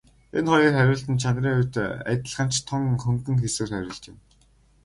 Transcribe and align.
Энэ 0.37 0.49
хоёр 0.51 0.73
хариулт 0.77 1.07
нь 1.09 1.19
чанарын 1.21 1.55
хувьд 1.57 1.75
адилхан 2.11 2.49
ч 2.53 2.55
тун 2.67 2.83
хөнгөн 3.03 3.35
хийсвэр 3.39 3.69
хариулт 3.73 4.03
юм. 4.11 4.17